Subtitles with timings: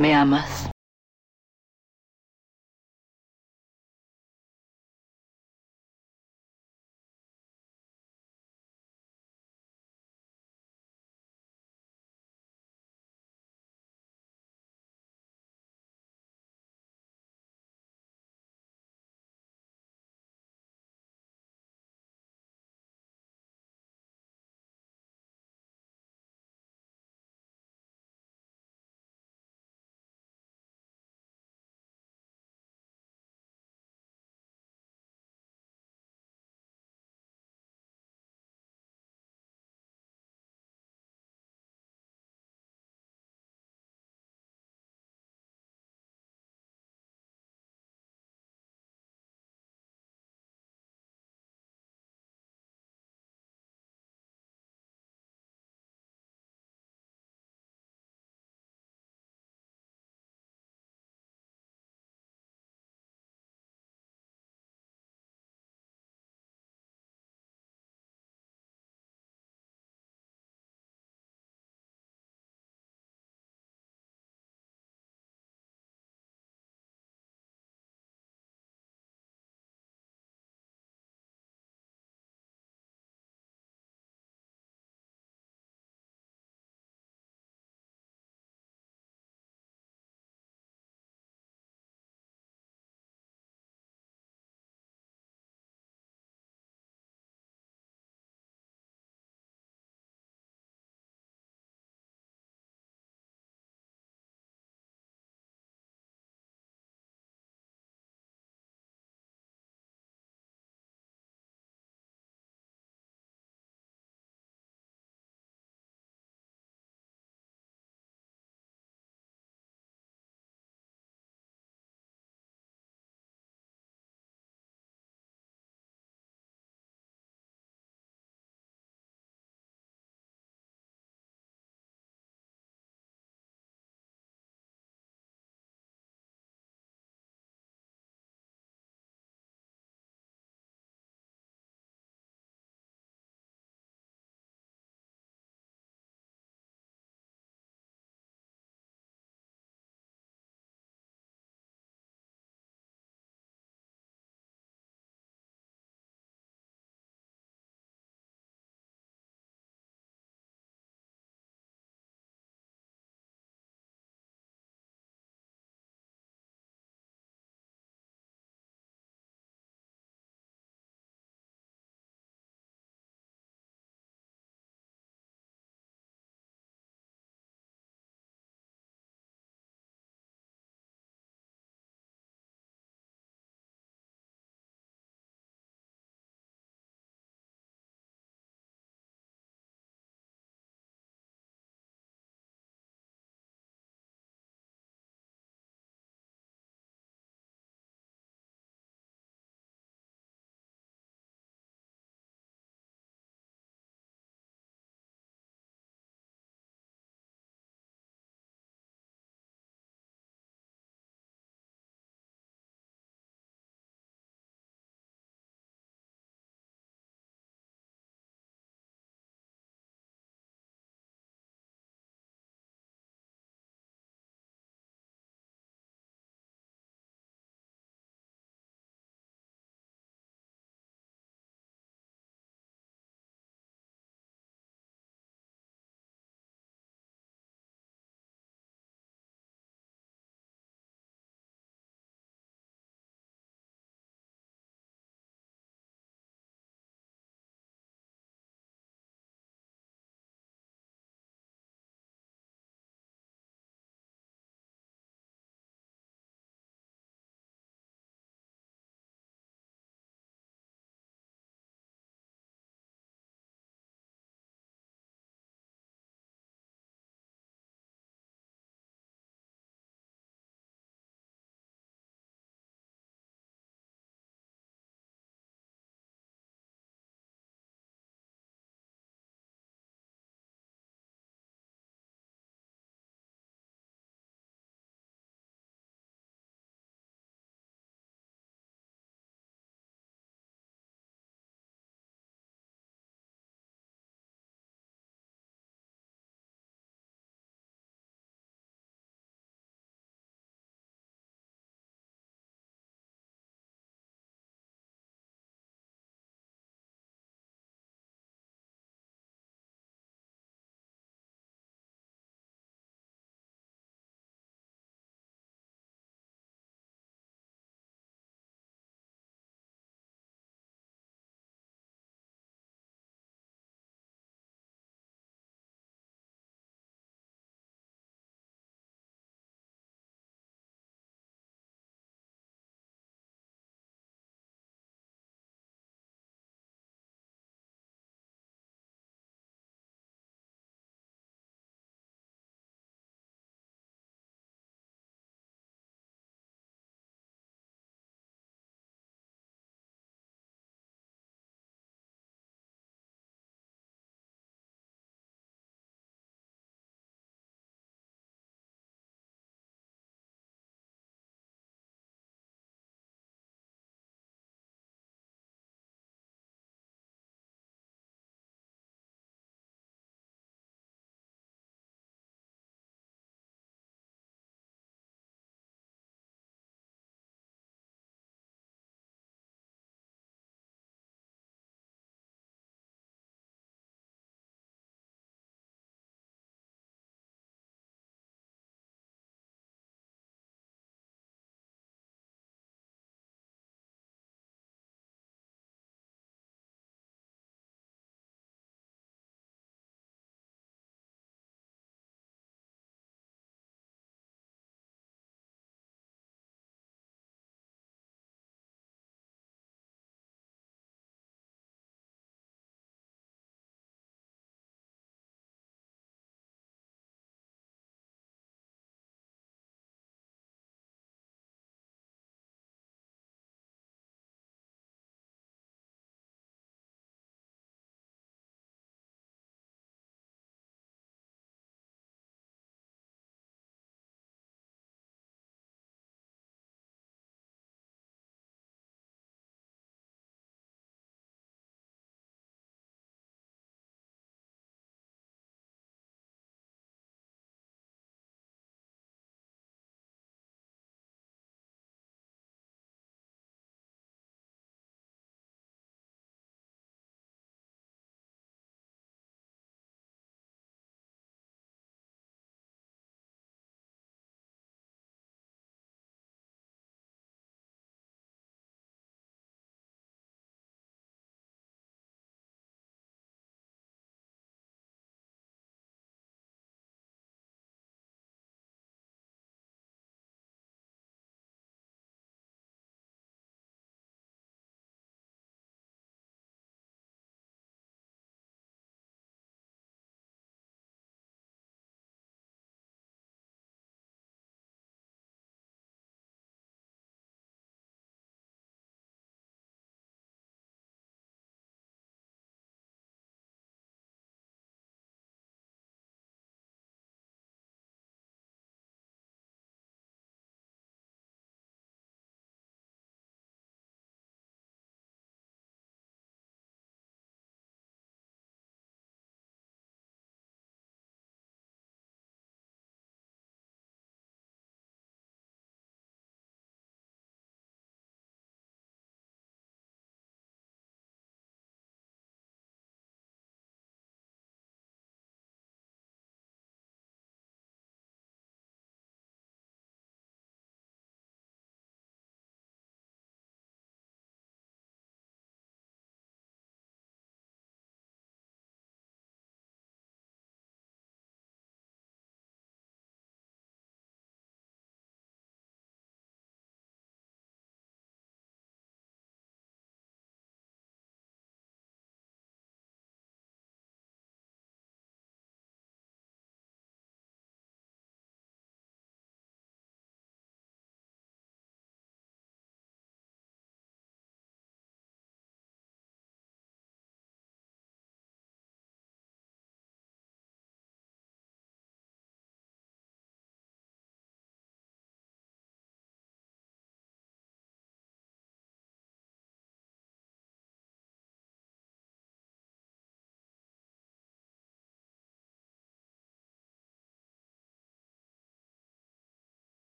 [0.00, 0.59] ¿Me amas?